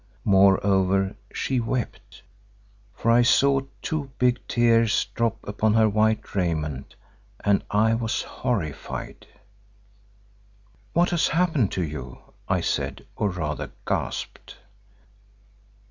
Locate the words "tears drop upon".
4.47-5.75